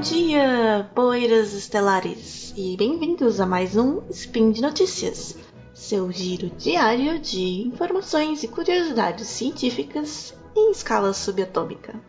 Bom 0.00 0.04
dia, 0.04 0.90
poeiras 0.94 1.52
estelares, 1.52 2.54
e 2.56 2.74
bem-vindos 2.74 3.38
a 3.38 3.44
mais 3.44 3.76
um 3.76 4.00
Spin 4.08 4.50
de 4.50 4.62
Notícias, 4.62 5.36
seu 5.74 6.10
giro 6.10 6.48
diário 6.56 7.18
de 7.18 7.68
informações 7.68 8.42
e 8.42 8.48
curiosidades 8.48 9.26
científicas 9.26 10.34
em 10.56 10.70
escala 10.70 11.12
subatômica. 11.12 12.00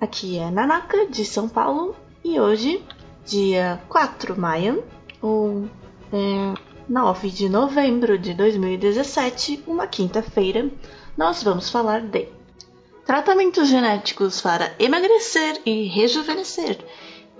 Aqui 0.00 0.38
é 0.38 0.48
Nanaka, 0.48 1.06
de 1.06 1.24
São 1.24 1.48
Paulo, 1.48 1.96
e 2.22 2.38
hoje, 2.38 2.80
dia 3.26 3.82
4 3.88 4.34
de 4.34 4.40
maio, 4.40 4.84
ou 5.20 5.68
é, 6.12 6.54
9 6.88 7.30
de 7.30 7.48
novembro 7.48 8.16
de 8.16 8.32
2017, 8.32 9.64
uma 9.66 9.88
quinta-feira, 9.88 10.70
nós 11.16 11.42
vamos 11.42 11.68
falar 11.68 12.00
de 12.00 12.28
tratamentos 13.04 13.68
genéticos 13.68 14.40
para 14.40 14.72
emagrecer 14.78 15.60
e 15.66 15.88
rejuvenescer, 15.88 16.78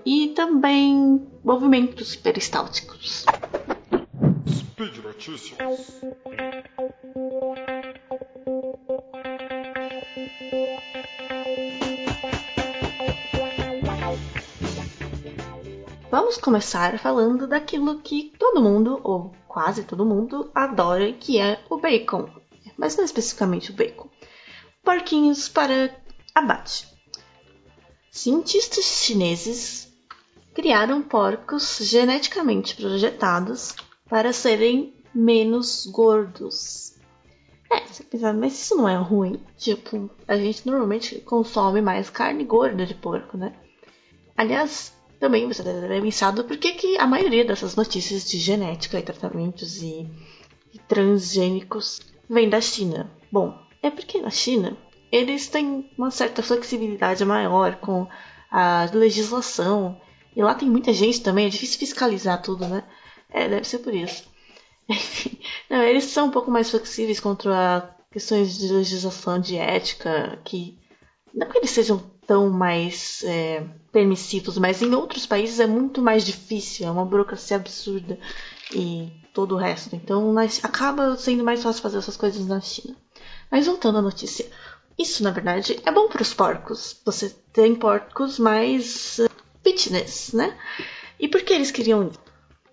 e 0.05 0.29
também 0.29 1.27
movimentos 1.43 2.15
peristálticos. 2.15 3.25
Speed 4.47 4.97
Notícias. 4.97 5.57
Vamos 16.11 16.37
começar 16.37 16.99
falando 16.99 17.47
daquilo 17.47 17.99
que 17.99 18.31
todo 18.37 18.61
mundo, 18.61 19.01
ou 19.03 19.33
quase 19.47 19.83
todo 19.83 20.05
mundo, 20.05 20.51
adora, 20.53 21.11
que 21.13 21.39
é 21.39 21.63
o 21.69 21.77
bacon. 21.77 22.29
Mas 22.77 22.95
não 22.95 23.03
especificamente 23.03 23.71
o 23.71 23.73
bacon 23.73 24.09
porquinhos 24.85 25.49
para 25.49 25.99
abate. 26.35 26.87
Cientistas 28.11 28.85
chineses 28.85 29.91
criaram 30.55 31.03
porcos 31.03 31.77
geneticamente 31.81 32.75
projetados 32.75 33.75
para 34.09 34.33
serem 34.33 34.95
menos 35.13 35.85
gordos. 35.85 36.95
É, 37.71 37.81
você 37.81 38.03
pensa, 38.03 38.33
mas 38.33 38.53
isso 38.53 38.75
não 38.75 38.87
é 38.87 38.95
ruim? 38.95 39.39
Tipo, 39.57 40.09
a 40.27 40.37
gente 40.37 40.65
normalmente 40.65 41.19
consome 41.19 41.81
mais 41.81 42.09
carne 42.09 42.43
gorda 42.43 42.85
de 42.85 42.95
porco, 42.95 43.37
né? 43.37 43.53
Aliás, 44.37 44.93
também 45.19 45.47
você 45.47 45.61
deve 45.63 45.87
ter 45.87 46.01
pensado 46.01 46.43
por 46.43 46.57
que, 46.57 46.73
que 46.73 46.97
a 46.97 47.07
maioria 47.07 47.43
dessas 47.43 47.75
notícias 47.75 48.29
de 48.29 48.37
genética 48.37 48.99
e 48.99 49.03
tratamentos 49.03 49.81
e, 49.81 50.09
e 50.73 50.79
transgênicos 50.87 51.99
vem 52.29 52.49
da 52.49 52.61
China. 52.61 53.11
Bom, 53.31 53.57
é 53.81 53.89
porque 53.89 54.21
na 54.21 54.29
China 54.29 54.77
eles 55.11 55.47
têm 55.47 55.89
uma 55.97 56.11
certa 56.11 56.43
flexibilidade 56.43 57.23
maior 57.25 57.75
com 57.77 58.07
a 58.51 58.89
legislação. 58.93 59.99
E 60.35 60.43
lá 60.43 60.53
tem 60.53 60.69
muita 60.69 60.91
gente 60.91 61.21
também, 61.21 61.45
é 61.45 61.49
difícil 61.49 61.79
fiscalizar 61.79 62.41
tudo, 62.41 62.67
né? 62.67 62.83
É, 63.29 63.47
deve 63.47 63.65
ser 63.67 63.79
por 63.79 63.93
isso. 63.93 64.23
Não, 65.69 65.81
eles 65.81 66.05
são 66.05 66.27
um 66.27 66.31
pouco 66.31 66.51
mais 66.51 66.69
flexíveis 66.69 67.19
contra 67.19 67.95
questões 68.11 68.57
de 68.57 68.71
legislação, 68.71 69.39
de 69.39 69.57
ética, 69.57 70.39
que 70.45 70.77
não 71.33 71.49
que 71.49 71.57
eles 71.57 71.71
sejam 71.71 72.01
tão 72.25 72.49
mais 72.49 73.21
é, 73.25 73.67
permissivos, 73.91 74.57
mas 74.57 74.81
em 74.81 74.95
outros 74.95 75.25
países 75.25 75.59
é 75.59 75.67
muito 75.67 76.01
mais 76.01 76.25
difícil, 76.25 76.87
é 76.87 76.91
uma 76.91 77.05
burocracia 77.05 77.57
absurda 77.57 78.17
e 78.73 79.11
todo 79.33 79.53
o 79.53 79.57
resto. 79.57 79.95
Então 79.95 80.33
acaba 80.63 81.17
sendo 81.17 81.43
mais 81.43 81.61
fácil 81.61 81.81
fazer 81.81 81.97
essas 81.97 82.15
coisas 82.15 82.47
na 82.47 82.61
China. 82.61 82.95
Mas 83.51 83.67
voltando 83.67 83.97
à 83.97 84.01
notícia. 84.01 84.49
Isso, 84.97 85.21
na 85.23 85.31
verdade, 85.31 85.77
é 85.85 85.91
bom 85.91 86.07
para 86.07 86.21
os 86.21 86.33
porcos. 86.33 87.01
Você 87.05 87.29
tem 87.51 87.75
porcos 87.75 88.39
mais 88.39 89.19
fitness, 89.75 90.31
né? 90.33 90.55
E 91.19 91.27
por 91.27 91.41
que 91.41 91.53
eles 91.53 91.71
queriam 91.71 92.07
isso? 92.07 92.19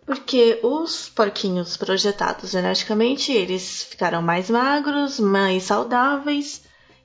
Porque 0.05 0.59
os 0.63 1.09
porquinhos 1.09 1.77
projetados 1.77 2.51
geneticamente, 2.51 3.33
eles 3.33 3.85
ficaram 3.85 4.21
mais 4.21 4.51
magros, 4.51 5.21
mais 5.21 5.65
saudáveis, 5.65 6.63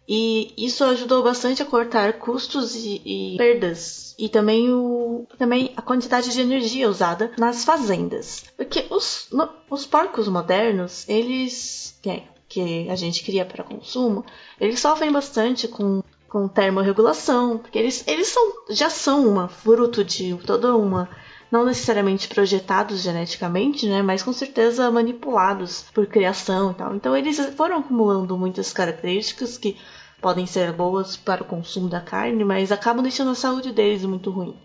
e 0.07 0.53
isso 0.57 0.83
ajudou 0.83 1.21
bastante 1.21 1.61
a 1.61 1.65
cortar 1.65 2.13
custos 2.13 2.75
e, 2.75 3.01
e 3.05 3.37
perdas. 3.37 4.15
E 4.17 4.29
também, 4.29 4.73
o, 4.73 5.27
também 5.37 5.73
a 5.75 5.81
quantidade 5.81 6.31
de 6.31 6.41
energia 6.41 6.89
usada 6.89 7.31
nas 7.37 7.63
fazendas. 7.63 8.45
Porque 8.55 8.87
os, 8.89 9.27
no, 9.31 9.47
os 9.69 9.85
porcos 9.85 10.27
modernos, 10.27 11.07
eles. 11.07 11.99
É, 12.05 12.23
que 12.49 12.89
a 12.89 12.95
gente 12.95 13.25
cria 13.25 13.45
para 13.45 13.63
consumo, 13.63 14.25
eles 14.57 14.79
sofrem 14.79 15.11
bastante 15.11 15.67
com, 15.67 16.01
com 16.29 16.47
termorregulação, 16.47 17.57
porque 17.57 17.77
eles, 17.77 18.03
eles 18.07 18.27
são, 18.27 18.53
já 18.69 18.89
são 18.89 19.27
uma 19.27 19.47
fruto 19.47 20.03
de 20.03 20.35
toda 20.45 20.75
uma 20.75 21.09
não 21.49 21.65
necessariamente 21.65 22.27
projetados 22.27 23.01
geneticamente, 23.01 23.87
né, 23.87 24.01
mas 24.01 24.21
com 24.21 24.33
certeza 24.33 24.91
manipulados 24.91 25.85
por 25.93 26.05
criação 26.05 26.71
e 26.71 26.73
tal. 26.73 26.95
Então 26.95 27.15
eles 27.15 27.39
foram 27.55 27.77
acumulando 27.77 28.37
muitas 28.37 28.73
características 28.73 29.57
que 29.57 29.77
podem 30.21 30.45
ser 30.45 30.73
boas 30.73 31.15
para 31.15 31.43
o 31.43 31.45
consumo 31.45 31.87
da 31.87 32.01
carne, 32.01 32.43
mas 32.43 32.71
acabam 32.71 33.01
deixando 33.01 33.31
a 33.31 33.35
saúde 33.35 33.71
deles 33.71 34.03
muito 34.03 34.29
ruim. 34.29 34.55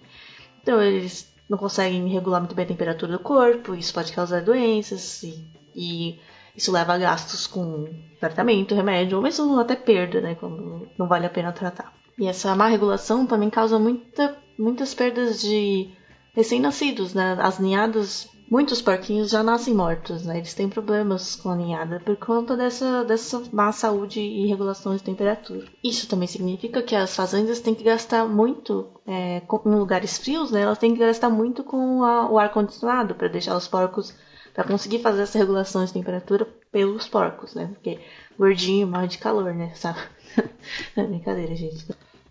Então 0.63 0.83
eles 0.83 1.31
não 1.49 1.59
conseguem 1.59 2.09
regular 2.09 2.41
muito 2.41 2.55
bem 2.55 2.65
a 2.65 2.69
temperatura 2.69 3.13
do 3.13 3.19
corpo, 3.19 3.75
isso 3.75 3.93
pode 3.93 4.13
causar 4.13 4.43
doenças 4.43 5.23
e, 5.23 5.45
e 5.75 6.19
isso 6.57 6.71
leva 6.71 6.95
a 6.95 6.99
gastos 6.99 7.47
com 7.47 7.89
tratamento, 8.21 8.75
remédio, 8.75 9.17
ou 9.17 9.23
mesmo 9.23 9.59
até 9.59 9.75
perda, 9.75 10.21
né? 10.21 10.35
Quando 10.35 10.89
não 10.99 11.09
vale 11.09 11.27
a 11.27 11.31
pena 11.31 11.53
tratar. 11.53 11.93
E 12.19 12.27
essa 12.27 12.55
má 12.55 12.69
regulação 12.69 13.27
também 13.27 13.49
causa 13.49 13.79
muita, 13.79 14.37
muitas 14.59 14.95
perdas 14.95 15.41
de 15.41 15.91
recém-nascidos, 16.35 17.15
né? 17.15 17.37
As 17.41 17.59
ninhadas, 17.59 18.29
muitos 18.51 18.83
porquinhos 18.83 19.31
já 19.31 19.43
nascem 19.43 19.75
mortos, 19.75 20.25
né? 20.25 20.39
Eles 20.39 20.53
têm 20.53 20.69
problemas 20.69 21.37
com 21.37 21.49
a 21.49 21.57
ninhada 21.57 22.01
por 22.01 22.17
conta 22.17 22.55
dessa, 22.55 23.03
dessa 23.03 23.43
má 23.51 23.73
saúde 23.73 24.21
e 24.21 24.47
regulação 24.47 24.95
de 24.95 25.03
temperatura. 25.03 25.67
Isso 25.83 26.07
também 26.07 26.29
significa 26.29 26.83
que 26.83 26.95
as 26.95 27.17
fazendas 27.17 27.61
têm 27.61 27.75
que 27.75 27.85
gastar 27.85 28.27
muito, 28.27 28.89
é, 29.07 29.39
em 29.39 29.75
lugares 29.75 30.19
frios, 30.19 30.51
né? 30.51 30.63
Elas 30.63 30.79
têm 30.79 30.93
que 30.93 31.01
gastar 31.01 31.31
muito 31.31 31.65
com 31.65 32.05
a, 32.05 32.31
o 32.31 32.39
ar-condicionado 32.39 33.15
para 33.15 33.29
deixar 33.29 33.57
os 33.57 33.67
porcos 33.67 34.15
para 34.55 34.65
conseguir 34.65 35.01
fazer 35.01 35.23
essa 35.23 35.39
regulação 35.39 35.85
de 35.85 35.93
temperatura 35.93 36.47
pelos 36.71 37.07
porcos, 37.07 37.55
né? 37.55 37.67
Porque 37.73 37.99
gordinho 38.39 38.87
morre 38.87 39.09
de 39.09 39.19
calor, 39.19 39.55
né? 39.55 39.73
Sabe? 39.75 39.99
É 40.97 41.03
brincadeira, 41.03 41.55
gente. 41.55 41.87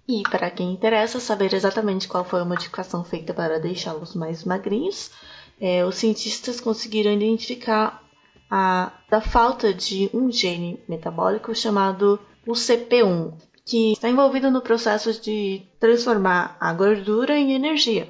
E 0.08 0.24
para 0.24 0.50
quem 0.50 0.74
interessa 0.74 1.20
saber 1.20 1.54
exatamente 1.54 2.08
qual 2.08 2.26
foi 2.26 2.42
a 2.42 2.46
modificação 2.46 3.04
feita 3.04 3.34
para 3.34 3.60
deixá-los 3.60 4.16
mais 4.16 4.44
magrinhos, 4.44 5.12
é, 5.60 5.86
os 5.86 5.96
cientistas 5.96 6.60
conseguiram 6.60 7.12
identificar 7.12 8.04
a 8.50 8.92
da 9.10 9.22
falta 9.22 9.74
de 9.74 10.10
um 10.14 10.32
gene 10.32 10.84
metabólico 10.90 11.56
chamado 11.56 12.20
UCP1, 12.48 13.34
que 13.64 13.94
está 13.94 14.10
envolvido 14.10 14.50
no 14.50 14.62
processo 14.62 15.14
de 15.22 15.62
transformar 15.80 16.58
a 16.60 16.74
gordura 16.74 17.38
em 17.38 17.54
energia, 17.54 18.10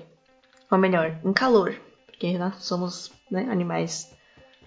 ou 0.72 0.78
melhor, 0.78 1.20
em 1.24 1.34
calor, 1.34 1.76
porque 2.22 2.38
nós 2.38 2.54
somos 2.60 3.12
né, 3.32 3.48
animais 3.50 4.12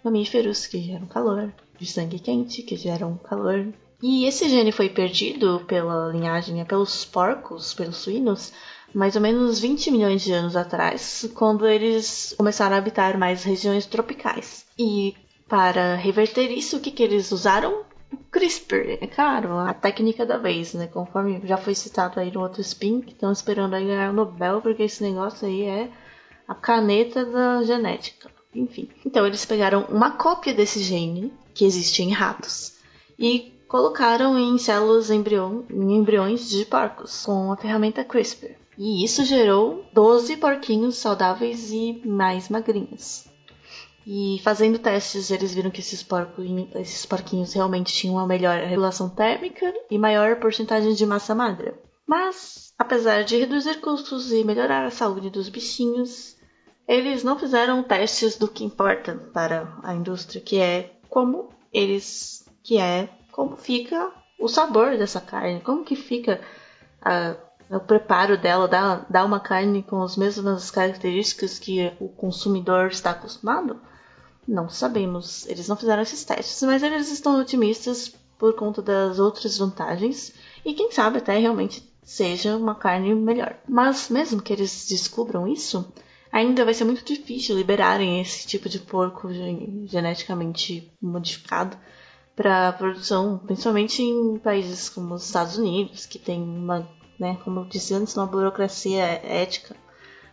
mamíferos 0.02 0.66
que 0.66 0.80
geram 0.80 1.06
calor, 1.06 1.54
de 1.78 1.86
sangue 1.86 2.18
quente 2.18 2.62
que 2.62 2.74
geram 2.74 3.16
calor. 3.16 3.72
E 4.02 4.26
esse 4.26 4.48
gene 4.48 4.72
foi 4.72 4.88
perdido 4.88 5.62
pela 5.68 6.08
linhagem, 6.10 6.56
né, 6.56 6.64
pelos 6.64 7.04
porcos, 7.04 7.72
pelos 7.72 7.98
suínos, 7.98 8.52
mais 8.92 9.14
ou 9.14 9.22
menos 9.22 9.60
20 9.60 9.92
milhões 9.92 10.22
de 10.22 10.32
anos 10.32 10.56
atrás, 10.56 11.30
quando 11.36 11.64
eles 11.64 12.34
começaram 12.36 12.74
a 12.74 12.78
habitar 12.78 13.16
mais 13.16 13.44
regiões 13.44 13.86
tropicais. 13.86 14.66
E 14.76 15.14
para 15.48 15.94
reverter 15.94 16.50
isso, 16.50 16.78
o 16.78 16.80
que, 16.80 16.90
que 16.90 17.04
eles 17.04 17.30
usaram? 17.30 17.84
O 18.12 18.16
CRISPR, 18.32 18.98
é 19.00 19.06
claro, 19.06 19.58
a 19.58 19.72
técnica 19.72 20.26
da 20.26 20.38
vez, 20.38 20.74
né? 20.74 20.88
Conforme 20.88 21.40
já 21.44 21.56
foi 21.56 21.74
citado 21.74 22.18
aí 22.18 22.32
no 22.32 22.40
outro 22.40 22.60
spin, 22.60 23.00
que 23.00 23.12
estão 23.12 23.30
esperando 23.30 23.74
aí 23.74 23.86
ganhar 23.86 24.10
o 24.10 24.12
Nobel, 24.12 24.60
porque 24.60 24.82
esse 24.82 25.04
negócio 25.04 25.46
aí 25.46 25.62
é 25.62 25.90
a 26.46 26.54
caneta 26.54 27.24
da 27.24 27.62
genética. 27.62 28.30
Enfim. 28.54 28.88
Então 29.04 29.26
eles 29.26 29.44
pegaram 29.44 29.84
uma 29.88 30.12
cópia 30.12 30.54
desse 30.54 30.80
gene 30.80 31.32
que 31.52 31.64
existe 31.64 32.02
em 32.02 32.10
ratos 32.10 32.74
e 33.18 33.52
colocaram 33.68 34.38
em 34.38 34.56
células 34.58 35.10
embrion, 35.10 35.62
em 35.70 35.96
embriões 35.96 36.48
de 36.48 36.64
porcos 36.64 37.24
com 37.24 37.52
a 37.52 37.56
ferramenta 37.56 38.04
CRISPR. 38.04 38.56
E 38.76 39.04
isso 39.04 39.24
gerou 39.24 39.84
12 39.92 40.36
porquinhos 40.36 40.96
saudáveis 40.96 41.70
e 41.70 42.02
mais 42.04 42.48
magrinhos. 42.48 43.24
E 44.06 44.38
fazendo 44.42 44.78
testes, 44.78 45.30
eles 45.30 45.54
viram 45.54 45.70
que 45.70 45.80
esses, 45.80 46.06
esses 46.74 47.06
porquinhos 47.06 47.54
realmente 47.54 47.92
tinham 47.92 48.16
uma 48.16 48.26
melhor 48.26 48.58
regulação 48.60 49.08
térmica 49.08 49.72
e 49.90 49.96
maior 49.96 50.36
porcentagem 50.36 50.92
de 50.92 51.06
massa 51.06 51.34
magra. 51.34 51.78
Mas, 52.06 52.74
apesar 52.78 53.24
de 53.24 53.38
reduzir 53.38 53.80
custos 53.80 54.30
e 54.30 54.44
melhorar 54.44 54.84
a 54.84 54.90
saúde 54.90 55.30
dos 55.30 55.48
bichinhos, 55.48 56.33
eles 56.86 57.24
não 57.24 57.38
fizeram 57.38 57.82
testes 57.82 58.36
do 58.36 58.48
que 58.48 58.64
importa 58.64 59.14
para 59.32 59.72
a 59.82 59.94
indústria, 59.94 60.40
que 60.40 60.58
é 60.58 60.92
como 61.08 61.48
eles, 61.72 62.46
que 62.62 62.78
é 62.78 63.08
como 63.32 63.56
fica 63.56 64.12
o 64.38 64.48
sabor 64.48 64.96
dessa 64.96 65.20
carne, 65.20 65.60
como 65.60 65.84
que 65.84 65.96
fica 65.96 66.40
o 67.70 67.80
preparo 67.80 68.36
dela 68.36 68.68
dá, 68.68 69.06
dá 69.08 69.24
uma 69.24 69.40
carne 69.40 69.82
com 69.82 70.02
as 70.02 70.16
mesmas 70.16 70.70
características 70.70 71.58
que 71.58 71.92
o 71.98 72.08
consumidor 72.08 72.88
está 72.88 73.10
acostumado? 73.10 73.80
Não 74.46 74.68
sabemos. 74.68 75.46
Eles 75.46 75.68
não 75.68 75.76
fizeram 75.76 76.02
esses 76.02 76.24
testes, 76.24 76.62
mas 76.62 76.82
eles 76.82 77.10
estão 77.10 77.40
otimistas 77.40 78.14
por 78.38 78.54
conta 78.54 78.82
das 78.82 79.18
outras 79.18 79.56
vantagens 79.56 80.34
e 80.64 80.74
quem 80.74 80.90
sabe 80.90 81.18
até 81.18 81.38
realmente 81.38 81.82
seja 82.02 82.56
uma 82.56 82.74
carne 82.74 83.14
melhor. 83.14 83.56
Mas 83.66 84.10
mesmo 84.10 84.42
que 84.42 84.52
eles 84.52 84.86
descubram 84.86 85.48
isso, 85.48 85.90
ainda 86.34 86.64
vai 86.64 86.74
ser 86.74 86.82
muito 86.84 87.04
difícil 87.04 87.56
liberarem 87.56 88.20
esse 88.20 88.44
tipo 88.44 88.68
de 88.68 88.80
porco 88.80 89.28
geneticamente 89.86 90.90
modificado 91.00 91.76
para 92.34 92.72
produção, 92.72 93.38
principalmente 93.38 94.02
em 94.02 94.36
países 94.38 94.88
como 94.88 95.14
os 95.14 95.26
Estados 95.26 95.56
Unidos, 95.56 96.06
que 96.06 96.18
tem 96.18 96.42
uma, 96.42 96.88
né, 97.20 97.38
como 97.44 97.60
eu 97.60 97.64
disse 97.66 97.94
antes, 97.94 98.16
uma 98.16 98.26
burocracia 98.26 99.04
ética 99.04 99.76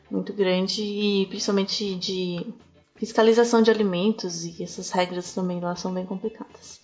muito 0.10 0.34
grande 0.34 0.82
e 0.82 1.28
principalmente 1.28 1.94
de 1.94 2.48
fiscalização 2.96 3.62
de 3.62 3.70
alimentos 3.70 4.44
e 4.44 4.64
essas 4.64 4.90
regras 4.90 5.36
também 5.36 5.60
lá 5.60 5.76
são 5.76 5.94
bem 5.94 6.08
complicadas. 6.08 6.82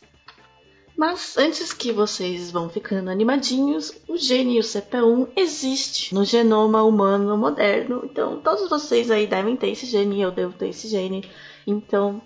Mas 0.98 1.38
antes 1.38 1.72
que 1.72 1.92
vocês 1.92 2.50
vão 2.50 2.68
ficando 2.68 3.12
animadinhos, 3.12 3.94
o 4.08 4.18
gene 4.18 4.58
o 4.58 4.64
CP1 4.64 5.30
existe 5.36 6.16
no 6.16 6.26
genoma 6.26 6.82
humano 6.82 7.38
moderno. 7.38 8.02
Então 8.04 8.42
todos 8.42 8.68
vocês 8.68 9.12
aí 9.12 9.28
devem 9.28 9.56
ter 9.56 9.70
esse 9.70 9.86
gene, 9.86 10.20
eu 10.20 10.32
devo 10.32 10.54
ter 10.54 10.70
esse 10.70 10.88
gene. 10.88 11.30
Então 11.68 12.20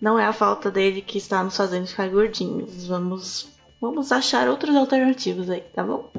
não 0.00 0.18
é 0.18 0.26
a 0.26 0.32
falta 0.32 0.72
dele 0.72 1.02
que 1.02 1.18
está 1.18 1.44
nos 1.44 1.56
fazendo 1.56 1.86
ficar 1.86 2.08
gordinhos. 2.08 2.88
Vamos, 2.88 3.46
vamos 3.80 4.10
achar 4.10 4.48
outros 4.48 4.74
alternativos 4.74 5.48
aí, 5.48 5.60
tá 5.60 5.84
bom? 5.84 6.10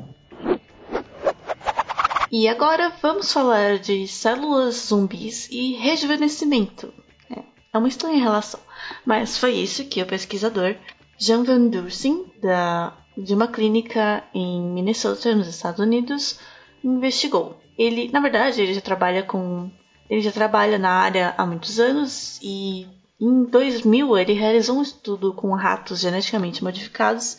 E 2.31 2.47
agora 2.47 2.93
vamos 3.01 3.33
falar 3.33 3.79
de 3.79 4.07
células 4.07 4.75
zumbis 4.87 5.49
e 5.51 5.73
rejuvenescimento. 5.73 6.93
É, 7.29 7.43
é 7.73 7.77
uma 7.77 7.89
estranha 7.89 8.23
relação, 8.23 8.61
mas 9.05 9.37
foi 9.37 9.55
isso 9.55 9.83
que 9.85 10.01
o 10.01 10.05
pesquisador 10.05 10.77
Jean 11.17 11.43
Van 11.43 11.67
Dursen, 11.67 12.25
da, 12.41 12.93
de 13.17 13.33
uma 13.33 13.47
clínica 13.47 14.23
em 14.33 14.61
Minnesota, 14.61 15.33
nos 15.33 15.47
Estados 15.47 15.79
Unidos, 15.79 16.39
investigou. 16.83 17.59
Ele, 17.77 18.09
na 18.11 18.19
verdade, 18.19 18.61
ele 18.61 18.73
já 18.73 18.81
trabalha 18.81 19.23
com, 19.23 19.71
ele 20.09 20.21
já 20.21 20.31
trabalha 20.31 20.77
na 20.77 20.91
área 20.91 21.33
há 21.37 21.45
muitos 21.45 21.79
anos 21.79 22.39
e 22.41 22.87
em 23.19 23.45
2000 23.45 24.17
ele 24.17 24.33
realizou 24.33 24.77
um 24.77 24.81
estudo 24.81 25.33
com 25.33 25.53
ratos 25.53 25.99
geneticamente 25.99 26.63
modificados 26.63 27.37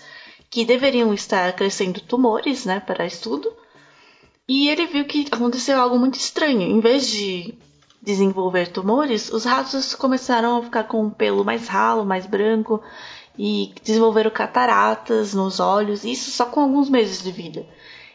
que 0.51 0.65
deveriam 0.65 1.13
estar 1.13 1.53
crescendo 1.55 2.01
tumores, 2.01 2.65
né, 2.65 2.81
para 2.81 3.07
estudo. 3.07 3.53
E 4.49 4.69
ele 4.69 4.87
viu 4.87 5.05
que 5.05 5.27
aconteceu 5.31 5.79
algo 5.79 5.99
muito 5.99 6.15
estranho. 6.15 6.63
Em 6.63 6.81
vez 6.81 7.09
de 7.09 7.55
desenvolver 8.01 8.69
tumores, 8.69 9.33
os 9.33 9.45
ratos 9.45 9.95
começaram 9.95 10.59
a 10.59 10.63
ficar 10.63 10.85
com 10.85 11.05
um 11.07 11.11
pelo 11.11 11.45
mais 11.45 11.67
ralo, 11.67 12.07
mais 12.07 12.25
branco, 12.25 12.81
e 13.39 13.73
desenvolveram 13.83 14.31
cataratas 14.31 15.35
nos 15.35 15.61
olhos, 15.61 16.05
isso 16.05 16.31
só 16.31 16.47
com 16.47 16.61
alguns 16.61 16.89
meses 16.89 17.23
de 17.23 17.31
vida. 17.31 17.67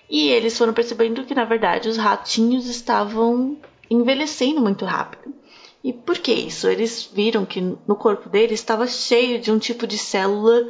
E 0.09 0.29
eles 0.29 0.57
foram 0.57 0.73
percebendo 0.73 1.23
que, 1.23 1.35
na 1.35 1.45
verdade, 1.45 1.87
os 1.87 1.97
ratinhos 1.97 2.67
estavam 2.67 3.57
envelhecendo 3.89 4.61
muito 4.61 4.83
rápido. 4.83 5.33
E 5.83 5.91
por 5.93 6.17
que 6.17 6.31
isso? 6.31 6.67
Eles 6.67 7.09
viram 7.11 7.45
que 7.45 7.61
no 7.61 7.95
corpo 7.95 8.29
deles 8.29 8.59
estava 8.59 8.85
cheio 8.87 9.39
de 9.39 9.51
um 9.51 9.57
tipo 9.57 9.87
de 9.87 9.97
célula, 9.97 10.69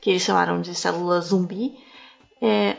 que 0.00 0.10
eles 0.10 0.22
chamaram 0.22 0.60
de 0.60 0.74
célula 0.74 1.20
zumbi, 1.20 1.78
é, 2.40 2.76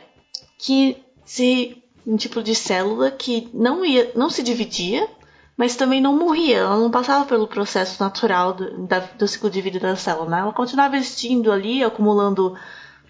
que 0.58 0.98
se 1.26 1.84
um 2.06 2.16
tipo 2.16 2.44
de 2.44 2.54
célula 2.54 3.12
que 3.12 3.50
não 3.54 3.84
ia, 3.84 4.12
não 4.16 4.30
se 4.30 4.44
dividia, 4.44 5.08
mas 5.56 5.76
também 5.76 6.02
não 6.02 6.18
morria, 6.18 6.58
ela 6.60 6.78
não 6.78 6.90
passava 6.90 7.26
pelo 7.26 7.48
processo 7.48 8.02
natural 8.02 8.54
do, 8.54 8.88
da, 8.88 9.00
do 9.00 9.28
ciclo 9.28 9.50
de 9.50 9.62
vida 9.62 9.80
da 9.80 9.96
célula, 9.96 10.30
né? 10.30 10.40
ela 10.40 10.54
continuava 10.54 10.98
existindo 10.98 11.52
ali, 11.52 11.84
acumulando 11.84 12.58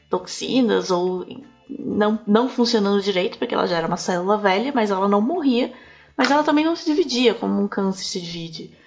toxinas 0.10 0.92
ou 0.92 1.26
não, 1.70 2.20
não 2.28 2.50
funcionando 2.50 3.02
direito, 3.02 3.38
porque 3.38 3.54
ela 3.54 3.68
já 3.68 3.78
era 3.78 3.88
uma 3.88 3.98
célula 3.98 4.38
velha, 4.38 4.72
mas 4.76 4.92
ela 4.92 5.08
não 5.08 5.22
morria, 5.22 5.74
mas 6.18 6.30
ela 6.30 6.44
também 6.44 6.66
não 6.66 6.76
se 6.76 6.86
dividia 6.86 7.34
como 7.34 7.62
um 7.62 7.68
câncer 7.68 8.04
se 8.04 8.22
divide. 8.22 8.78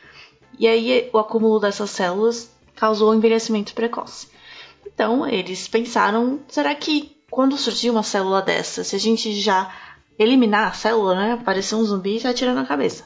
E 0.58 0.66
aí 0.66 1.10
o 1.12 1.18
acúmulo 1.18 1.58
dessas 1.58 1.90
células 1.90 2.50
causou 2.74 3.14
envelhecimento 3.14 3.74
precoce. 3.74 4.28
Então 4.86 5.26
eles 5.26 5.66
pensaram, 5.66 6.40
será 6.48 6.74
que 6.74 7.16
quando 7.30 7.56
surgir 7.56 7.90
uma 7.90 8.02
célula 8.02 8.40
dessa, 8.40 8.84
se 8.84 8.94
a 8.94 8.98
gente 8.98 9.32
já 9.40 9.74
eliminar 10.18 10.68
a 10.68 10.72
célula, 10.72 11.14
né, 11.14 11.32
aparecer 11.32 11.74
um 11.74 11.84
zumbi 11.84 12.16
e 12.16 12.18
já 12.20 12.32
tira 12.32 12.54
na 12.54 12.64
cabeça. 12.64 13.04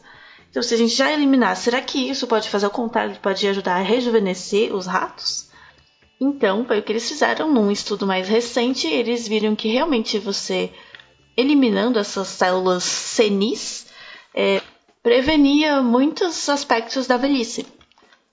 Então, 0.51 0.63
se 0.63 0.75
a 0.75 0.77
gente 0.77 0.95
já 0.95 1.13
eliminar, 1.13 1.57
será 1.57 1.81
que 1.81 2.11
isso 2.11 2.27
pode 2.27 2.49
fazer 2.49 2.67
o 2.67 2.71
contrário? 2.71 3.17
Pode 3.23 3.47
ajudar 3.47 3.77
a 3.77 3.83
rejuvenescer 3.83 4.75
os 4.75 4.85
ratos? 4.85 5.49
Então, 6.21 6.65
foi 6.67 6.81
o 6.81 6.83
que 6.83 6.91
eles 6.91 7.09
fizeram 7.09 7.53
num 7.53 7.71
estudo 7.71 8.05
mais 8.07 8.29
recente. 8.29 8.89
Eles 8.89 9.29
viram 9.29 9.55
que 9.55 9.69
realmente 9.69 10.19
você 10.19 10.73
eliminando 11.37 11.99
essas 11.99 12.29
células 12.29 12.83
senis 12.83 13.87
é, 14.35 14.61
prevenia 15.03 15.81
muitos 15.83 16.49
aspectos 16.49 17.07
da 17.07 17.17
velhice. 17.17 17.65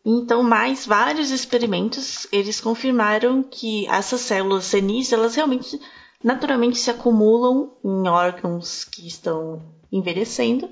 Então, 0.03 0.41
mais 0.41 0.85
vários 0.87 1.29
experimentos, 1.31 2.27
eles 2.31 2.59
confirmaram 2.59 3.43
que 3.43 3.85
essas 3.87 4.21
células 4.21 4.65
senis, 4.65 5.13
elas 5.13 5.35
realmente 5.35 5.79
naturalmente 6.23 6.79
se 6.79 6.89
acumulam 6.89 7.73
em 7.83 8.07
órgãos 8.07 8.83
que 8.83 9.05
estão 9.05 9.61
envelhecendo 9.91 10.69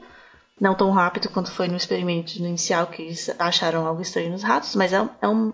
não 0.60 0.76
tão 0.76 0.92
rápido 0.92 1.30
quanto 1.30 1.52
foi 1.52 1.68
no 1.68 1.76
experimento 1.76 2.38
inicial, 2.38 2.88
que 2.88 3.02
eles 3.02 3.30
acharam 3.38 3.86
algo 3.86 4.02
estranho 4.02 4.32
nos 4.32 4.44
ratos, 4.44 4.76
mas 4.76 4.94
é, 4.94 5.10
é, 5.22 5.28
um, 5.28 5.52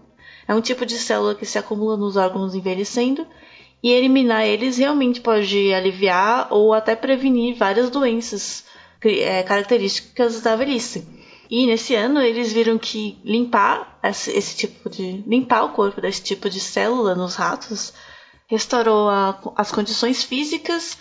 é 0.47 0.53
um 0.53 0.61
tipo 0.61 0.85
de 0.85 0.97
célula 0.97 1.35
que 1.35 1.45
se 1.45 1.57
acumula 1.57 1.97
nos 1.97 2.17
órgãos 2.17 2.53
envelhecendo 2.53 3.25
e 3.83 3.91
eliminar 3.91 4.45
eles 4.45 4.77
realmente 4.77 5.19
pode 5.21 5.73
aliviar 5.73 6.47
ou 6.51 6.73
até 6.73 6.95
prevenir 6.95 7.55
várias 7.55 7.89
doenças 7.89 8.63
é, 9.03 9.41
características 9.43 10.41
da 10.41 10.55
velhice. 10.55 11.07
E 11.49 11.65
nesse 11.65 11.95
ano 11.95 12.21
eles 12.21 12.53
viram 12.53 12.77
que 12.77 13.19
limpar 13.25 13.99
esse, 14.03 14.31
esse, 14.31 14.55
tipo 14.55 14.89
de 14.89 15.23
limpar 15.27 15.63
o 15.63 15.73
corpo 15.73 15.99
desse 15.99 16.21
tipo 16.21 16.49
de 16.49 16.59
célula 16.59 17.15
nos 17.15 17.35
ratos 17.35 17.93
restaurou 18.47 19.09
a, 19.09 19.37
as 19.55 19.71
condições 19.71 20.23
físicas, 20.23 20.97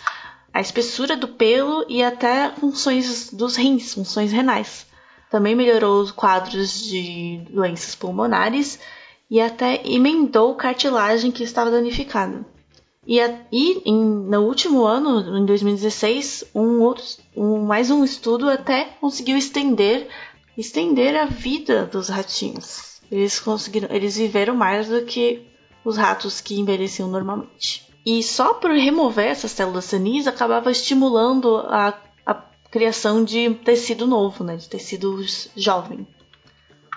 a 0.53 0.59
espessura 0.59 1.15
do 1.15 1.27
pelo 1.27 1.85
e 1.87 2.03
até 2.03 2.51
funções 2.51 3.31
dos 3.31 3.55
rins, 3.55 3.93
funções 3.93 4.31
renais. 4.31 4.85
Também 5.29 5.55
melhorou 5.55 6.01
os 6.01 6.11
quadros 6.11 6.81
de 6.83 7.41
doenças 7.49 7.95
pulmonares 7.95 8.79
e 9.29 9.39
até 9.39 9.81
emendou 9.87 10.55
cartilagem 10.55 11.31
que 11.31 11.43
estava 11.43 11.71
danificada. 11.71 12.45
E, 13.07 13.17
e 13.51 13.81
em, 13.85 13.95
no 13.95 14.41
último 14.41 14.83
ano, 14.83 15.37
em 15.37 15.45
2016, 15.45 16.51
um 16.53 16.81
outro, 16.81 17.03
um, 17.35 17.59
mais 17.61 17.89
um 17.89 18.03
estudo 18.03 18.49
até 18.49 18.85
conseguiu 18.99 19.37
estender, 19.37 20.07
estender 20.57 21.15
a 21.15 21.25
vida 21.25 21.85
dos 21.85 22.09
ratinhos. 22.09 23.01
Eles 23.09 23.39
conseguiram, 23.39 23.87
eles 23.89 24.17
viveram 24.17 24.55
mais 24.55 24.87
do 24.87 25.03
que 25.03 25.47
os 25.83 25.97
ratos 25.97 26.41
que 26.41 26.59
envelheciam 26.59 27.09
normalmente. 27.09 27.90
E 28.05 28.23
só 28.23 28.55
por 28.55 28.71
remover 28.71 29.27
essas 29.27 29.51
células 29.51 29.85
senis 29.85 30.27
acabava 30.27 30.71
estimulando 30.71 31.57
a, 31.57 31.93
a 32.25 32.33
criação 32.69 33.23
de 33.23 33.53
tecido 33.55 34.07
novo, 34.07 34.43
né, 34.43 34.55
de 34.55 34.67
tecido 34.67 35.23
jovem. 35.55 36.07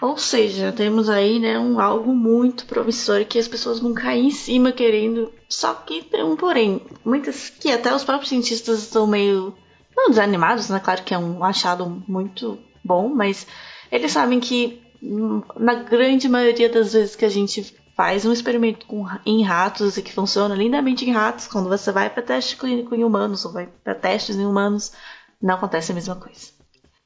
Ou 0.00 0.18
seja, 0.18 0.72
temos 0.72 1.08
aí 1.08 1.38
né, 1.38 1.58
um 1.58 1.78
algo 1.80 2.14
muito 2.14 2.66
promissor 2.66 3.24
que 3.24 3.38
as 3.38 3.48
pessoas 3.48 3.80
vão 3.80 3.94
cair 3.94 4.24
em 4.24 4.30
cima 4.30 4.72
querendo. 4.72 5.32
Só 5.48 5.72
que 5.72 6.02
tem 6.02 6.24
um 6.24 6.36
porém. 6.36 6.82
Muitas 7.04 7.48
que 7.48 7.70
até 7.70 7.94
os 7.94 8.04
próprios 8.04 8.28
cientistas 8.28 8.80
estão 8.80 9.06
meio. 9.06 9.54
não 9.96 10.10
desanimados, 10.10 10.68
né? 10.68 10.80
Claro 10.80 11.02
que 11.04 11.14
é 11.14 11.18
um 11.18 11.44
achado 11.44 12.02
muito 12.08 12.58
bom, 12.84 13.08
mas 13.08 13.46
eles 13.90 14.12
sabem 14.12 14.40
que 14.40 14.82
hum, 15.02 15.42
na 15.56 15.74
grande 15.74 16.28
maioria 16.28 16.68
das 16.68 16.92
vezes 16.92 17.16
que 17.16 17.24
a 17.24 17.30
gente 17.30 17.74
faz 17.96 18.24
um 18.24 18.32
experimento 18.32 18.86
com, 18.86 19.06
em 19.24 19.42
ratos 19.42 19.96
e 19.96 20.02
que 20.02 20.12
funciona 20.12 20.54
lindamente 20.54 21.04
em 21.04 21.12
ratos, 21.12 21.46
quando 21.46 21.68
você 21.68 21.92
vai 21.92 22.10
para 22.10 22.22
teste 22.22 22.56
clínico 22.56 22.94
em 22.94 23.04
humanos 23.04 23.44
ou 23.44 23.52
vai 23.52 23.66
para 23.66 23.94
testes 23.94 24.36
em 24.36 24.44
humanos, 24.44 24.92
não 25.40 25.54
acontece 25.54 25.92
a 25.92 25.94
mesma 25.94 26.16
coisa. 26.16 26.52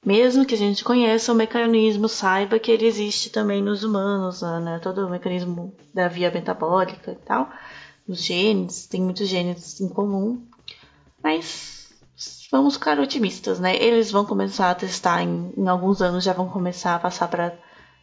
Mesmo 0.05 0.47
que 0.47 0.55
a 0.55 0.59
gente 0.59 0.85
conheça 0.85 1.33
o 1.33 1.35
mecanismo, 1.35 2.09
saiba 2.09 2.59
que 2.59 2.71
ele 2.71 2.87
existe 2.87 3.31
também 3.31 3.61
nos 3.63 3.85
humanos, 3.85 4.43
né? 4.43 4.79
todo 4.83 5.07
o 5.07 5.11
mecanismo 5.11 5.75
da 5.93 6.09
via 6.09 6.31
metabólica 6.31 7.13
e 7.13 7.17
tal, 7.17 7.51
os 8.07 8.23
genes, 8.23 8.87
tem 8.87 9.03
muitos 9.03 9.29
genes 9.29 9.81
em 9.81 9.89
comum, 9.89 10.43
mas 11.23 11.89
vamos 12.51 12.75
ficar 12.75 12.99
otimistas, 12.99 13.61
né? 13.61 13.77
Eles 13.77 14.11
vão 14.11 14.25
começar 14.25 14.71
a 14.71 14.75
testar 14.75 15.23
em, 15.23 15.53
em 15.55 15.69
alguns 15.69 16.01
anos, 16.01 16.25
já 16.25 16.33
vão 16.33 16.49
começar 16.49 16.95
a 16.95 16.99
passar 16.99 17.29
para 17.29 17.55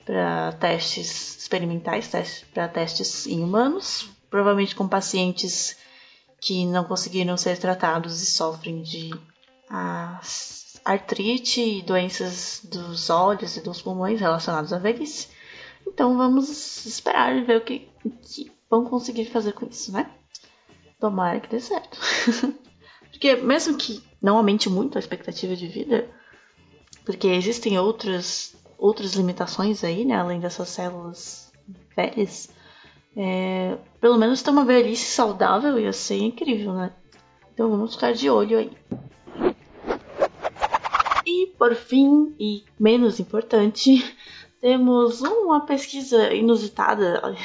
para 0.05 0.53
testes 0.53 1.37
experimentais, 1.37 2.07
testes, 2.07 2.45
para 2.53 2.67
testes 2.67 3.25
em 3.25 3.43
humanos, 3.43 4.07
provavelmente 4.29 4.75
com 4.75 4.87
pacientes 4.87 5.77
que 6.39 6.65
não 6.65 6.83
conseguiram 6.83 7.35
ser 7.35 7.57
tratados 7.57 8.21
e 8.21 8.25
sofrem 8.25 8.83
de 8.83 9.11
artrite 10.83 11.59
e 11.59 11.81
doenças 11.81 12.61
dos 12.63 13.09
olhos 13.09 13.57
e 13.57 13.61
dos 13.61 13.81
pulmões 13.81 14.19
relacionados 14.19 14.71
à 14.71 14.77
velhice. 14.77 15.27
Então 15.87 16.15
vamos 16.15 16.85
esperar 16.85 17.35
e 17.35 17.43
ver 17.43 17.57
o 17.57 17.61
que, 17.61 17.87
que 18.21 18.51
vão 18.69 18.85
conseguir 18.85 19.25
fazer 19.25 19.53
com 19.53 19.65
isso, 19.65 19.91
né? 19.91 20.09
Tomara 20.99 21.39
que 21.39 21.49
dê 21.49 21.59
certo. 21.59 21.97
porque 23.09 23.35
mesmo 23.35 23.77
que 23.77 24.03
não 24.21 24.37
aumente 24.37 24.69
muito 24.69 24.97
a 24.97 24.99
expectativa 24.99 25.55
de 25.55 25.67
vida, 25.67 26.09
porque 27.05 27.27
existem 27.27 27.77
outras, 27.77 28.55
outras 28.77 29.13
limitações 29.13 29.83
aí, 29.83 30.05
né? 30.05 30.15
Além 30.15 30.39
dessas 30.39 30.69
células 30.69 31.51
velhas, 31.95 32.49
é, 33.15 33.77
pelo 34.01 34.17
menos 34.17 34.41
ter 34.41 34.49
uma 34.51 34.65
velhice 34.65 35.05
saudável 35.05 35.79
ia 35.79 35.93
ser 35.93 36.17
incrível, 36.17 36.73
né? 36.73 36.91
Então 37.53 37.69
vamos 37.69 37.95
ficar 37.95 38.13
de 38.13 38.29
olho 38.29 38.57
aí. 38.57 38.71
E 41.25 41.47
por 41.57 41.73
fim, 41.73 42.35
e 42.39 42.63
menos 42.79 43.19
importante, 43.19 44.03
temos 44.59 45.21
uma 45.21 45.65
pesquisa 45.65 46.33
inusitada 46.33 47.21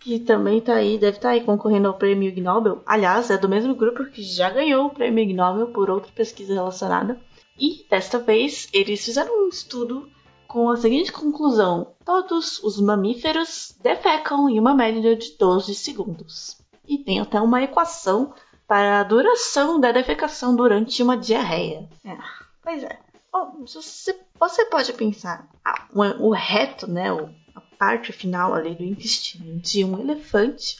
que 0.00 0.18
também 0.20 0.60
tá 0.60 0.74
aí, 0.74 0.98
deve 0.98 1.16
estar 1.16 1.28
tá 1.28 1.34
aí 1.34 1.40
concorrendo 1.40 1.88
ao 1.88 1.94
prêmio 1.94 2.32
Nobel. 2.42 2.82
Aliás, 2.84 3.30
é 3.30 3.38
do 3.38 3.48
mesmo 3.48 3.74
grupo 3.74 4.04
que 4.04 4.22
já 4.22 4.50
ganhou 4.50 4.86
o 4.86 4.90
prêmio 4.90 5.34
Nobel 5.34 5.68
por 5.68 5.88
outra 5.88 6.12
pesquisa 6.12 6.54
relacionada. 6.54 7.20
E 7.58 7.86
desta 7.88 8.18
vez 8.18 8.68
eles 8.72 9.04
fizeram 9.04 9.46
um 9.46 9.48
estudo 9.48 10.08
com 10.46 10.70
a 10.70 10.76
seguinte 10.76 11.12
conclusão: 11.12 11.94
todos 12.04 12.62
os 12.62 12.80
mamíferos 12.80 13.76
defecam 13.82 14.48
em 14.48 14.58
uma 14.58 14.74
média 14.74 15.16
de 15.16 15.36
12 15.36 15.74
segundos. 15.74 16.56
E 16.86 16.98
tem 16.98 17.20
até 17.20 17.40
uma 17.40 17.62
equação 17.62 18.32
para 18.66 19.00
a 19.00 19.04
duração 19.04 19.78
da 19.78 19.92
defecação 19.92 20.54
durante 20.54 21.02
uma 21.02 21.16
diarreia. 21.16 21.88
É, 22.04 22.16
pois 22.62 22.82
é. 22.82 22.98
Bom, 23.32 23.64
você, 23.66 24.18
você 24.38 24.64
pode 24.66 24.92
pensar, 24.92 25.48
ah, 25.64 25.86
o, 25.92 26.28
o 26.28 26.30
reto, 26.32 26.90
né, 26.90 27.10
a 27.54 27.60
parte 27.78 28.12
final 28.12 28.54
ali 28.54 28.74
do 28.74 28.82
intestino 28.82 29.60
de 29.60 29.84
um 29.84 30.00
elefante 30.00 30.78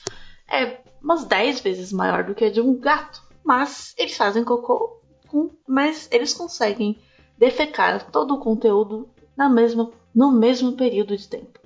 é 0.49 0.81
umas 1.03 1.25
10 1.25 1.61
vezes 1.61 1.93
maior 1.93 2.25
do 2.25 2.35
que 2.35 2.45
a 2.45 2.51
de 2.51 2.61
um 2.61 2.79
gato. 2.79 3.23
Mas 3.45 3.95
eles 3.97 4.17
fazem 4.17 4.43
cocô, 4.43 5.01
com, 5.29 5.51
mas 5.69 6.09
eles 6.11 6.35
conseguem 6.35 6.99
defecar 7.39 8.11
todo 8.11 8.35
o 8.35 8.41
conteúdo 8.41 9.09
na 9.37 9.49
mesma, 9.49 9.93
no 10.15 10.33
mesmo 10.33 10.73
período 10.73 11.17
de 11.17 11.29
tempo. 11.29 11.61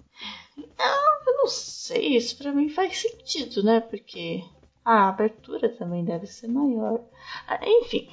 Eu, 0.56 0.64
eu 1.26 1.36
não 1.38 1.46
sei, 1.46 2.16
isso 2.16 2.36
para 2.36 2.52
mim 2.52 2.68
faz 2.68 2.98
sentido, 2.98 3.62
né? 3.62 3.80
Porque 3.80 4.42
a 4.84 5.08
abertura 5.08 5.68
também 5.68 6.04
deve 6.04 6.26
ser 6.26 6.48
maior. 6.48 7.00
Ah, 7.46 7.60
enfim, 7.62 8.08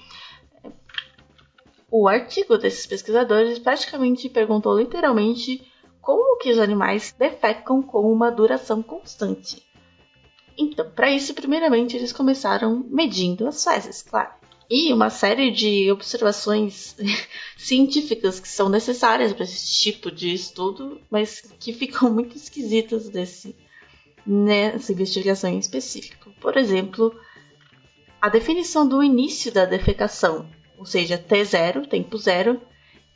o 1.90 2.08
artigo 2.08 2.58
desses 2.58 2.86
pesquisadores 2.86 3.60
praticamente 3.60 4.28
perguntou 4.30 4.78
literalmente 4.78 5.66
como 6.02 6.38
que 6.38 6.52
os 6.52 6.60
animais 6.60 7.14
defecam 7.18 7.82
com 7.82 8.12
uma 8.12 8.30
duração 8.30 8.84
constante. 8.84 9.66
Então, 10.58 10.90
para 10.90 11.12
isso, 11.12 11.34
primeiramente, 11.34 11.96
eles 11.96 12.12
começaram 12.12 12.86
medindo 12.90 13.48
as 13.48 13.64
fezes, 13.64 14.02
claro. 14.02 14.32
E 14.70 14.92
uma 14.92 15.10
série 15.10 15.50
de 15.50 15.90
observações 15.92 16.96
científicas 17.58 18.40
que 18.40 18.50
são 18.50 18.68
necessárias 18.68 19.32
para 19.32 19.46
esse 19.46 19.80
tipo 19.80 20.12
de 20.12 20.34
estudo, 20.34 21.00
mas 21.10 21.42
que 21.60 21.72
ficam 21.72 22.14
muito 22.14 22.36
esquisitas 22.36 23.08
desse, 23.08 23.56
nessa 24.26 24.92
investigação 24.92 25.50
em 25.50 25.60
específico. 25.60 26.32
Por 26.42 26.58
exemplo, 26.58 27.18
a 28.22 28.28
definição 28.28 28.86
do 28.86 29.02
início 29.02 29.54
da 29.54 29.64
defecação, 29.64 30.50
ou 30.78 30.86
seja, 30.86 31.18
T0, 31.18 31.88
tempo 31.88 32.18
zero, 32.18 32.62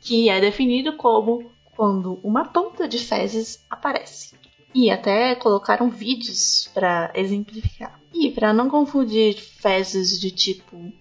que 0.00 0.30
é 0.30 0.40
definido 0.40 0.96
como 0.96 1.50
quando 1.76 2.18
uma 2.22 2.46
ponta 2.46 2.88
de 2.88 2.98
fezes 2.98 3.64
aparece. 3.68 4.34
E 4.74 4.90
até 4.90 5.34
colocaram 5.34 5.90
vídeos 5.90 6.70
para 6.72 7.12
exemplificar. 7.14 8.00
E 8.12 8.30
para 8.30 8.54
não 8.54 8.70
confundir 8.70 9.34
fezes 9.34 10.18
de 10.18 10.30
tipo 10.30 10.92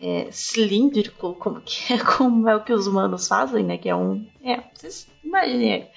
é, 0.00 0.30
cilíndrico, 0.30 1.34
como 1.34 1.60
que 1.60 1.92
é, 1.92 1.98
como 2.04 2.48
é 2.48 2.56
o 2.56 2.62
que 2.62 2.72
os 2.72 2.86
humanos 2.86 3.26
fazem, 3.26 3.64
né? 3.64 3.78
Que 3.78 3.88
é 3.88 3.96
um. 3.96 4.26
É, 4.42 4.62
vocês 4.74 5.08
imaginem 5.24 5.88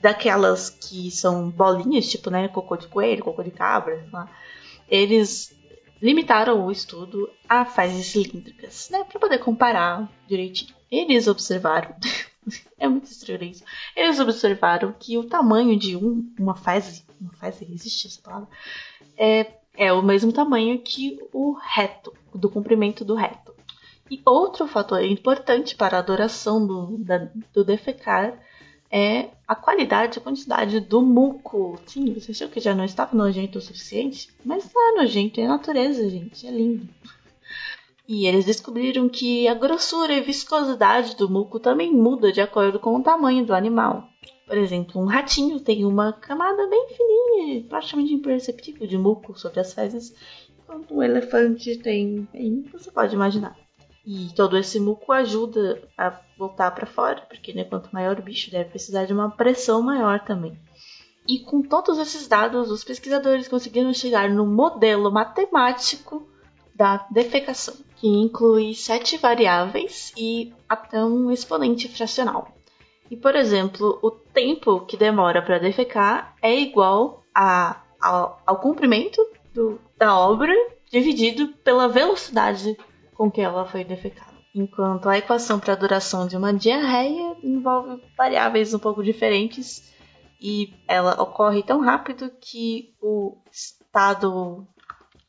daquelas 0.00 0.68
que 0.68 1.10
são 1.10 1.48
bolinhas, 1.50 2.10
tipo, 2.10 2.30
né? 2.30 2.48
Cocô 2.48 2.76
de 2.76 2.88
coelho, 2.88 3.22
cocô 3.22 3.42
de 3.42 3.50
cabra, 3.50 4.06
lá. 4.12 4.28
Eles 4.88 5.54
limitaram 6.00 6.66
o 6.66 6.70
estudo 6.70 7.30
a 7.48 7.64
fases 7.64 8.06
cilíndricas, 8.06 8.90
né? 8.90 9.04
Para 9.04 9.20
poder 9.20 9.38
comparar 9.38 10.10
direitinho. 10.26 10.74
Eles 10.90 11.28
observaram. 11.28 11.94
é 12.78 12.88
muito 12.88 13.04
estranho 13.04 13.44
isso. 13.44 13.64
Eles 13.94 14.18
observaram 14.18 14.92
que 14.98 15.16
o 15.16 15.24
tamanho 15.24 15.78
de 15.78 15.96
um, 15.96 16.34
uma 16.38 16.56
fase. 16.56 17.04
Uma 17.20 17.32
fase 17.34 17.66
existe 17.70 18.08
essa 18.08 18.20
palavra? 18.20 18.48
É 19.16 19.61
é 19.74 19.92
o 19.92 20.02
mesmo 20.02 20.32
tamanho 20.32 20.78
que 20.78 21.18
o 21.32 21.52
reto, 21.52 22.12
do 22.34 22.48
comprimento 22.48 23.04
do 23.04 23.14
reto. 23.14 23.54
E 24.10 24.20
outro 24.26 24.66
fator 24.66 25.02
importante 25.02 25.74
para 25.74 25.98
a 25.98 26.02
duração 26.02 26.66
do, 26.66 26.98
da, 26.98 27.28
do 27.52 27.64
defecar 27.64 28.38
é 28.90 29.30
a 29.48 29.54
qualidade 29.54 30.18
e 30.18 30.20
a 30.20 30.22
quantidade 30.22 30.80
do 30.80 31.00
muco. 31.00 31.80
Sim, 31.86 32.12
você 32.12 32.32
achou 32.32 32.48
que 32.48 32.60
já 32.60 32.74
não 32.74 32.84
estava 32.84 33.16
nojento 33.16 33.58
o 33.58 33.62
suficiente? 33.62 34.28
Mas 34.44 34.70
tá 34.70 34.94
nojento, 34.96 35.40
é 35.40 35.48
natureza, 35.48 36.08
gente, 36.10 36.46
é 36.46 36.50
lindo. 36.50 36.86
E 38.06 38.26
eles 38.26 38.44
descobriram 38.44 39.08
que 39.08 39.46
a 39.46 39.54
grossura 39.54 40.12
e 40.12 40.20
viscosidade 40.20 41.16
do 41.16 41.30
muco 41.30 41.60
também 41.60 41.92
muda 41.92 42.32
de 42.32 42.40
acordo 42.40 42.78
com 42.78 42.96
o 42.96 43.02
tamanho 43.02 43.46
do 43.46 43.54
animal. 43.54 44.08
Por 44.46 44.58
exemplo, 44.58 45.00
um 45.00 45.06
ratinho 45.06 45.60
tem 45.60 45.84
uma 45.84 46.12
camada 46.12 46.66
bem 46.68 46.88
fininha, 46.88 47.64
praticamente 47.68 48.12
imperceptível 48.12 48.86
de 48.86 48.98
muco 48.98 49.38
sobre 49.38 49.60
as 49.60 49.72
fezes, 49.72 50.12
enquanto 50.58 50.94
um 50.94 51.02
elefante 51.02 51.76
tem, 51.78 52.28
bem, 52.32 52.62
você 52.72 52.90
pode 52.90 53.14
imaginar. 53.14 53.56
E 54.04 54.30
todo 54.34 54.58
esse 54.58 54.80
muco 54.80 55.12
ajuda 55.12 55.80
a 55.96 56.20
voltar 56.36 56.72
para 56.72 56.86
fora, 56.86 57.20
porque 57.22 57.52
né, 57.52 57.64
quanto 57.64 57.92
maior 57.92 58.18
o 58.18 58.22
bicho, 58.22 58.50
deve 58.50 58.70
precisar 58.70 59.04
de 59.04 59.12
uma 59.12 59.30
pressão 59.30 59.80
maior 59.80 60.20
também. 60.20 60.58
E 61.28 61.38
com 61.38 61.62
todos 61.62 61.98
esses 61.98 62.26
dados, 62.26 62.68
os 62.68 62.82
pesquisadores 62.82 63.46
conseguiram 63.46 63.94
chegar 63.94 64.28
no 64.28 64.44
modelo 64.44 65.10
matemático 65.10 66.26
da 66.74 67.06
defecação, 67.10 67.74
que 67.96 68.08
inclui 68.08 68.74
sete 68.74 69.16
variáveis 69.16 70.12
e 70.16 70.52
até 70.68 71.04
um 71.04 71.30
exponente 71.30 71.88
fracional. 71.88 72.48
E, 73.10 73.16
por 73.16 73.36
exemplo, 73.36 73.98
o 74.02 74.10
tempo 74.10 74.80
que 74.80 74.96
demora 74.96 75.42
para 75.42 75.58
defecar 75.58 76.34
é 76.40 76.58
igual 76.58 77.22
a, 77.34 77.82
ao, 78.00 78.40
ao 78.46 78.56
comprimento 78.60 79.20
do, 79.52 79.78
da 79.98 80.18
obra 80.18 80.54
dividido 80.90 81.48
pela 81.64 81.88
velocidade 81.88 82.76
com 83.14 83.30
que 83.30 83.40
ela 83.40 83.66
foi 83.66 83.84
defecada. 83.84 84.32
Enquanto 84.54 85.08
a 85.08 85.16
equação 85.16 85.58
para 85.58 85.72
a 85.72 85.76
duração 85.76 86.26
de 86.26 86.36
uma 86.36 86.52
diarreia 86.52 87.36
envolve 87.42 88.02
variáveis 88.16 88.74
um 88.74 88.78
pouco 88.78 89.02
diferentes 89.02 89.92
e 90.40 90.74
ela 90.88 91.22
ocorre 91.22 91.62
tão 91.62 91.80
rápido 91.80 92.30
que 92.40 92.94
o 93.00 93.36
estado 93.50 94.66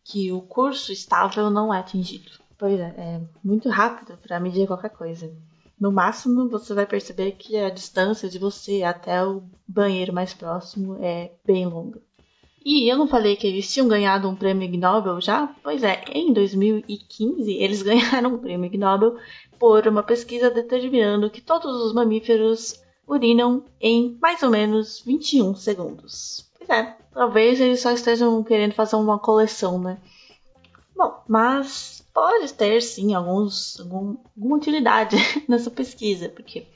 que 0.03 0.31
o 0.31 0.41
curso 0.41 0.91
estável 0.91 1.49
não 1.49 1.73
é 1.73 1.79
atingido. 1.79 2.31
Pois 2.57 2.79
é, 2.79 2.93
é 2.97 3.21
muito 3.43 3.69
rápido 3.69 4.17
para 4.17 4.39
medir 4.39 4.67
qualquer 4.67 4.91
coisa. 4.91 5.33
No 5.79 5.91
máximo, 5.91 6.47
você 6.49 6.73
vai 6.73 6.85
perceber 6.85 7.31
que 7.33 7.57
a 7.57 7.69
distância 7.69 8.29
de 8.29 8.39
você 8.39 8.83
até 8.83 9.25
o 9.25 9.43
banheiro 9.67 10.13
mais 10.13 10.33
próximo 10.33 10.97
é 11.01 11.33
bem 11.45 11.65
longa. 11.65 12.01
E 12.65 12.89
eu 12.89 12.97
não 12.97 13.07
falei 13.07 13.35
que 13.35 13.45
eles 13.45 13.71
tinham 13.71 13.89
ganhado 13.89 14.29
um 14.29 14.35
prêmio 14.35 14.63
Ig 14.63 14.77
Nobel 14.77 15.19
já? 15.19 15.53
Pois 15.61 15.83
é, 15.83 16.01
em 16.13 16.31
2015 16.31 17.51
eles 17.51 17.81
ganharam 17.83 18.35
um 18.35 18.37
prêmio 18.37 18.67
Ig 18.67 18.77
Nobel 18.77 19.17
por 19.59 19.85
uma 19.85 20.01
pesquisa 20.01 20.49
determinando 20.49 21.29
que 21.29 21.41
todos 21.41 21.75
os 21.83 21.93
mamíferos 21.93 22.81
urinam 23.05 23.65
em 23.81 24.17
mais 24.21 24.41
ou 24.41 24.49
menos 24.49 25.01
21 25.05 25.55
segundos. 25.55 26.49
É, 26.69 26.95
talvez 27.13 27.59
eles 27.59 27.81
só 27.81 27.91
estejam 27.91 28.43
querendo 28.43 28.73
fazer 28.73 28.95
uma 28.95 29.19
coleção, 29.19 29.79
né? 29.79 29.97
Bom, 30.95 31.23
mas 31.27 32.05
pode 32.13 32.53
ter 32.53 32.81
sim 32.81 33.13
alguns, 33.13 33.79
algum, 33.79 34.17
alguma 34.35 34.57
utilidade 34.57 35.17
nessa 35.49 35.71
pesquisa, 35.71 36.29
porque 36.29 36.67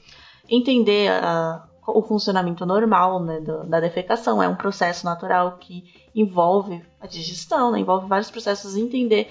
entender 0.48 1.10
a, 1.10 1.66
o 1.86 2.02
funcionamento 2.02 2.66
normal 2.66 3.22
né, 3.22 3.40
do, 3.40 3.64
da 3.64 3.80
defecação 3.80 4.42
é 4.42 4.48
um 4.48 4.56
processo 4.56 5.04
natural 5.04 5.58
que 5.58 5.84
envolve 6.14 6.82
a 7.00 7.06
digestão, 7.06 7.70
né, 7.70 7.78
envolve 7.78 8.08
vários 8.08 8.30
processos. 8.30 8.76
Entender 8.76 9.30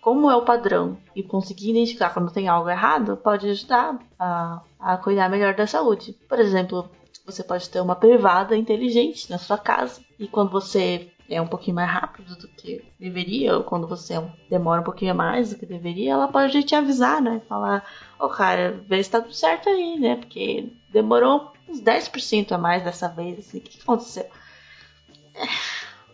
como 0.00 0.30
é 0.30 0.36
o 0.36 0.44
padrão 0.44 0.96
e 1.16 1.22
conseguir 1.22 1.70
identificar 1.70 2.10
quando 2.10 2.32
tem 2.32 2.46
algo 2.46 2.70
errado 2.70 3.16
pode 3.16 3.48
ajudar 3.48 3.98
a, 4.18 4.60
a 4.78 4.96
cuidar 4.98 5.28
melhor 5.28 5.54
da 5.54 5.66
saúde. 5.66 6.12
Por 6.28 6.38
exemplo, 6.38 6.88
você 7.26 7.42
pode 7.42 7.68
ter 7.68 7.80
uma 7.80 7.96
privada 7.96 8.56
inteligente 8.56 9.28
na 9.28 9.38
sua 9.38 9.58
casa 9.58 10.00
e 10.18 10.28
quando 10.28 10.50
você 10.50 11.10
é 11.28 11.40
um 11.40 11.46
pouquinho 11.46 11.74
mais 11.74 11.90
rápido 11.90 12.36
do 12.36 12.48
que 12.48 12.84
deveria, 12.98 13.56
ou 13.56 13.64
quando 13.64 13.86
você 13.86 14.14
é 14.14 14.30
demora 14.48 14.80
um 14.80 14.84
pouquinho 14.84 15.14
mais 15.14 15.50
do 15.50 15.58
que 15.58 15.66
deveria, 15.66 16.12
ela 16.12 16.28
pode 16.28 16.62
te 16.62 16.74
avisar, 16.74 17.20
né? 17.20 17.42
Falar, 17.48 17.84
ô 18.18 18.26
oh, 18.26 18.28
cara, 18.28 18.80
vê 18.86 19.02
se 19.02 19.10
tá 19.10 19.20
tudo 19.20 19.34
certo 19.34 19.68
aí, 19.68 19.98
né? 19.98 20.16
Porque 20.16 20.68
demorou 20.88 21.52
uns 21.68 21.80
10% 21.80 22.52
a 22.52 22.58
mais 22.58 22.84
dessa 22.84 23.08
vez, 23.08 23.40
assim, 23.40 23.58
o 23.58 23.60
que 23.60 23.82
aconteceu? 23.82 24.26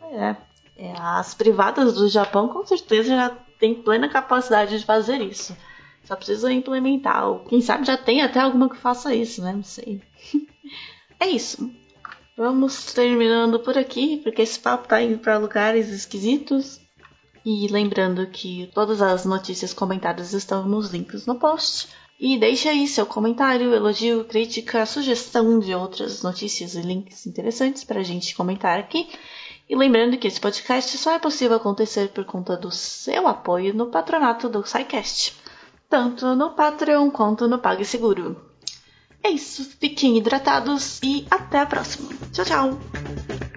É, 0.01 0.37
é, 0.79 0.95
as 0.99 1.35
privadas 1.35 1.95
do 1.95 2.09
Japão 2.09 2.49
com 2.49 2.67
certeza 2.67 3.15
já 3.15 3.31
tem 3.59 3.75
plena 3.75 4.09
capacidade 4.09 4.79
de 4.79 4.85
fazer 4.85 5.21
isso. 5.21 5.57
Só 6.05 6.17
precisa 6.17 6.53
implementar. 6.53 7.29
Ou 7.29 7.41
quem 7.41 7.61
sabe 7.61 7.87
já 7.87 7.97
tem 7.97 8.23
até 8.23 8.41
alguma 8.41 8.69
que 8.69 8.77
faça 8.77 9.15
isso, 9.15 9.43
né? 9.43 9.53
Não 9.53 9.63
sei. 9.63 10.03
é 11.23 11.29
isso. 11.29 11.71
Vamos 12.37 12.93
terminando 12.93 13.61
por 13.61 13.79
aqui, 13.79 14.19
porque 14.25 14.43
esse 14.43 14.59
papo 14.59 14.89
tá 14.89 15.01
indo 15.01 15.19
para 15.19 15.39
lugares 15.39 15.89
esquisitos. 15.89 16.81
E 17.45 17.67
lembrando 17.69 18.27
que 18.27 18.71
todas 18.75 19.03
as 19.03 19.25
notícias 19.25 19.73
comentadas 19.73 20.33
estão 20.33 20.67
nos 20.67 20.91
links 20.91 21.27
no 21.27 21.37
post. 21.37 21.89
E 22.19 22.39
deixe 22.39 22.69
aí 22.69 22.87
seu 22.87 23.05
comentário, 23.05 23.75
elogio, 23.75 24.25
crítica, 24.25 24.87
sugestão 24.87 25.59
de 25.59 25.75
outras 25.75 26.23
notícias 26.23 26.75
e 26.75 26.81
links 26.81 27.27
interessantes 27.27 27.85
para 27.85 28.01
a 28.01 28.05
gente 28.05 28.35
comentar 28.35 28.79
aqui. 28.79 29.09
E 29.69 29.77
lembrando 29.77 30.17
que 30.17 30.29
esse 30.29 30.41
podcast 30.41 30.97
só 30.99 31.13
é 31.13 31.19
possível 31.19 31.57
acontecer 31.57 32.09
por 32.09 32.25
conta 32.25 32.57
do 32.57 32.71
seu 32.71 33.27
apoio 33.27 33.75
no 33.75 33.87
patronato 33.87 34.49
do 34.49 34.67
SciCast, 34.67 35.37
tanto 35.89 36.35
no 36.35 36.51
Patreon 36.51 37.11
quanto 37.11 37.49
no 37.49 37.59
PagSeguro. 37.59 38.52
É 39.25 39.31
isso, 39.31 39.65
fiquem 39.79 40.19
hidratados 40.19 41.01
e 41.03 41.27
até 41.31 41.61
a 41.61 41.67
próxima. 41.67 42.11
Tchau, 42.33 42.45
tchau! 42.45 43.52